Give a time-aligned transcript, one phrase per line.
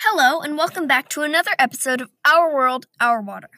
[0.00, 3.48] Hello, and welcome back to another episode of Our World, Our Water.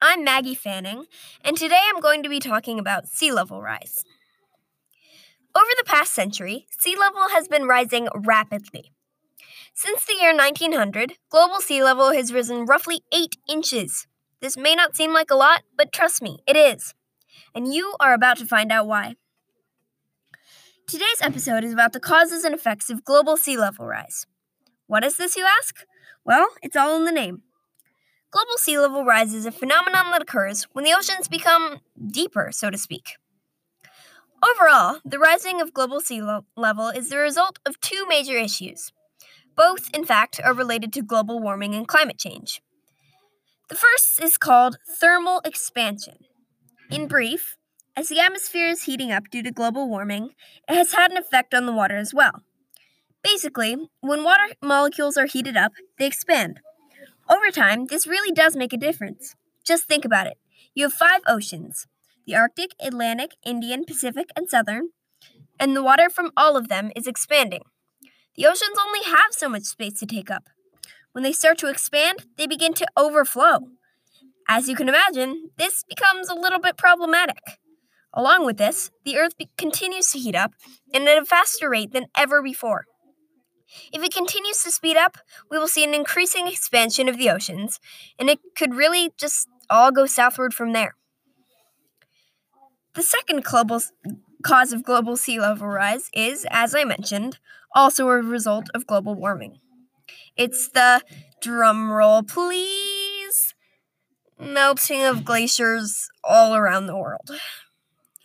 [0.00, 1.06] I'm Maggie Fanning,
[1.44, 4.04] and today I'm going to be talking about sea level rise.
[5.56, 8.92] Over the past century, sea level has been rising rapidly.
[9.74, 14.06] Since the year 1900, global sea level has risen roughly 8 inches.
[14.40, 16.94] This may not seem like a lot, but trust me, it is.
[17.56, 19.16] And you are about to find out why.
[20.86, 24.26] Today's episode is about the causes and effects of global sea level rise.
[24.92, 25.86] What is this, you ask?
[26.22, 27.40] Well, it's all in the name.
[28.30, 32.68] Global sea level rise is a phenomenon that occurs when the oceans become deeper, so
[32.68, 33.16] to speak.
[34.46, 38.92] Overall, the rising of global sea lo- level is the result of two major issues.
[39.56, 42.60] Both, in fact, are related to global warming and climate change.
[43.70, 46.18] The first is called thermal expansion.
[46.90, 47.56] In brief,
[47.96, 50.34] as the atmosphere is heating up due to global warming,
[50.68, 52.42] it has had an effect on the water as well.
[53.22, 56.60] Basically, when water molecules are heated up, they expand.
[57.30, 59.34] Over time, this really does make a difference.
[59.64, 60.38] Just think about it.
[60.74, 61.86] You have five oceans
[62.26, 64.90] the Arctic, Atlantic, Indian, Pacific, and Southern,
[65.58, 67.62] and the water from all of them is expanding.
[68.36, 70.48] The oceans only have so much space to take up.
[71.12, 73.68] When they start to expand, they begin to overflow.
[74.48, 77.58] As you can imagine, this becomes a little bit problematic.
[78.14, 80.52] Along with this, the Earth be- continues to heat up
[80.92, 82.84] and at a faster rate than ever before.
[83.92, 85.18] If it continues to speed up,
[85.50, 87.80] we will see an increasing expansion of the oceans,
[88.18, 90.94] and it could really just all go southward from there.
[92.94, 93.80] The second global
[94.42, 97.38] cause of global sea level rise is, as I mentioned,
[97.74, 99.58] also a result of global warming.
[100.36, 101.02] It's the
[101.42, 103.54] drumroll, please,
[104.38, 107.30] melting of glaciers all around the world.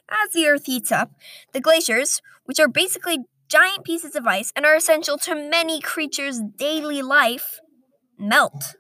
[0.10, 1.12] As the Earth heats up,
[1.54, 6.42] the glaciers, which are basically giant pieces of ice and are essential to many creatures'
[6.58, 7.60] daily life,
[8.18, 8.76] melt.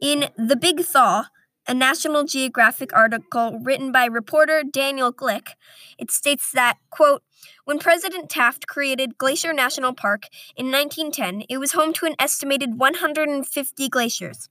[0.00, 1.26] In The Big Thaw,
[1.68, 5.50] a National Geographic article written by reporter Daniel Glick,
[5.96, 7.22] it states that, quote,
[7.64, 10.24] when President Taft created Glacier National Park
[10.56, 14.48] in 1910, it was home to an estimated 150 glaciers.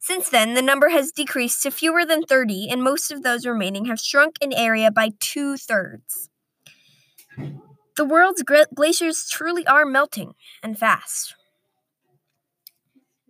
[0.00, 3.86] Since then, the number has decreased to fewer than 30, and most of those remaining
[3.86, 6.30] have shrunk in area by two thirds.
[7.96, 11.34] The world's glaciers truly are melting, and fast.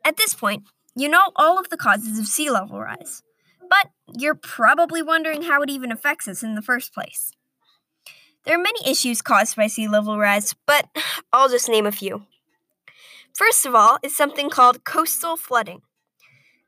[0.05, 3.23] At this point, you know all of the causes of sea level rise,
[3.69, 7.33] but you're probably wondering how it even affects us in the first place.
[8.45, 10.89] There are many issues caused by sea level rise, but
[11.33, 12.27] I'll just name a few.
[13.35, 15.83] First of all is something called coastal flooding.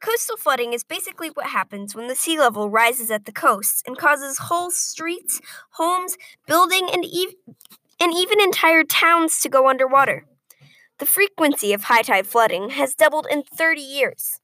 [0.01, 3.99] Coastal flooding is basically what happens when the sea level rises at the coast and
[3.99, 6.17] causes whole streets, homes,
[6.47, 7.37] building, and e-
[8.01, 10.25] and even entire towns to go underwater.
[10.99, 14.41] The frequency of high tide flooding has doubled in 30 years.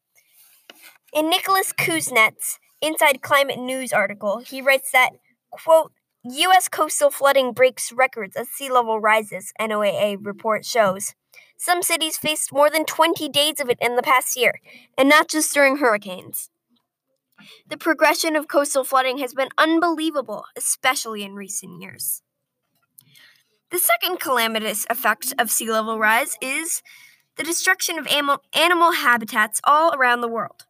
[1.13, 5.11] In Nicholas Kusnetz' Inside Climate News article, he writes that,
[5.51, 5.93] quote,
[6.25, 6.69] U.S.
[6.69, 11.15] coastal flooding breaks records as sea level rises, NOAA report shows.
[11.57, 14.61] Some cities faced more than 20 days of it in the past year,
[14.99, 16.51] and not just during hurricanes.
[17.69, 22.24] The progression of coastal flooding has been unbelievable, especially in recent years.
[23.75, 26.81] The second calamitous effect of sea level rise is
[27.35, 30.65] the destruction of animal, animal habitats all around the world.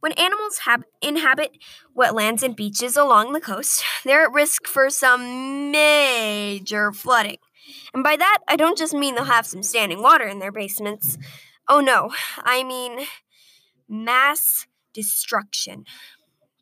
[0.00, 1.56] When animals hab- inhabit
[1.96, 7.38] wetlands and beaches along the coast, they're at risk for some major flooding.
[7.94, 11.16] And by that, I don't just mean they'll have some standing water in their basements.
[11.66, 13.06] Oh no, I mean
[13.88, 15.86] mass destruction.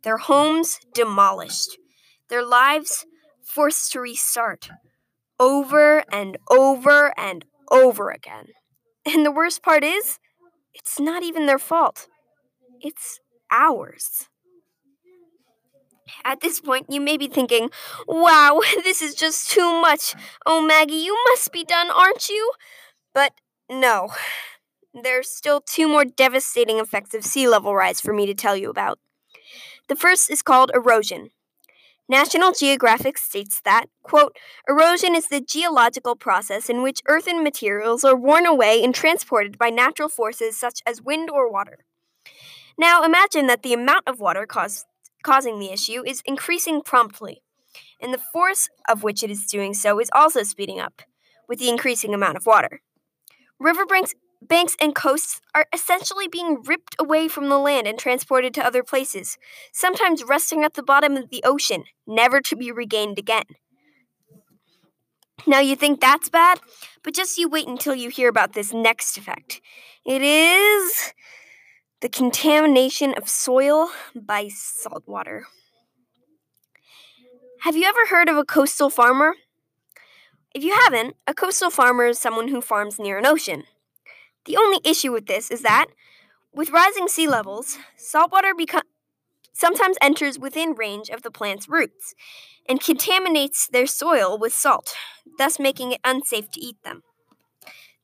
[0.04, 1.76] Their homes demolished,
[2.28, 3.04] their lives
[3.42, 4.70] forced to restart
[5.42, 8.46] over and over and over again.
[9.04, 10.20] And the worst part is,
[10.72, 12.06] it's not even their fault,
[12.80, 13.18] it's
[13.50, 14.28] ours.
[16.24, 17.70] At this point, you may be thinking,
[18.06, 20.14] wow, this is just too much.
[20.46, 22.52] Oh, Maggie, you must be done, aren't you?
[23.12, 23.32] But
[23.68, 24.10] no,
[24.94, 28.70] there's still two more devastating effects of sea level rise for me to tell you
[28.70, 28.98] about.
[29.88, 31.30] The first is called erosion.
[32.08, 34.36] National Geographic states that, quote,
[34.68, 39.70] erosion is the geological process in which earthen materials are worn away and transported by
[39.70, 41.78] natural forces such as wind or water.
[42.76, 44.86] Now imagine that the amount of water caused,
[45.22, 47.42] causing the issue is increasing promptly,
[48.00, 51.02] and the force of which it is doing so is also speeding up
[51.48, 52.80] with the increasing amount of water.
[53.60, 54.14] Riverbanks
[54.48, 58.82] banks and coasts are essentially being ripped away from the land and transported to other
[58.82, 59.38] places,
[59.72, 63.44] sometimes resting at the bottom of the ocean, never to be regained again.
[65.46, 66.60] Now you think that's bad,
[67.02, 69.60] but just you wait until you hear about this next effect.
[70.04, 71.12] It is
[72.00, 75.46] the contamination of soil by saltwater.
[77.62, 79.34] Have you ever heard of a coastal farmer?
[80.54, 83.64] If you haven't, a coastal farmer is someone who farms near an ocean.
[84.44, 85.86] The only issue with this is that,
[86.52, 88.52] with rising sea levels, saltwater
[89.52, 92.14] sometimes enters within range of the plant's roots
[92.68, 94.94] and contaminates their soil with salt,
[95.38, 97.02] thus making it unsafe to eat them.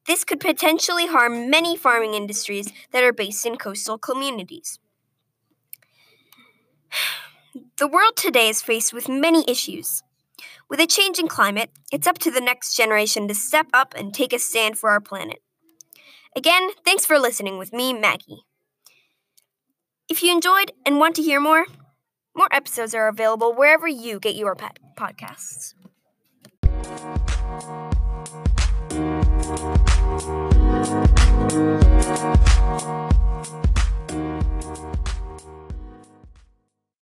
[0.06, 4.78] This could potentially harm many farming industries that are based in coastal communities.
[7.76, 10.02] The world today is faced with many issues.
[10.70, 14.32] With a changing climate, it's up to the next generation to step up and take
[14.32, 15.42] a stand for our planet.
[16.38, 18.44] Again, thanks for listening with me, Maggie.
[20.08, 21.66] If you enjoyed and want to hear more,
[22.36, 25.74] more episodes are available wherever you get your podcasts.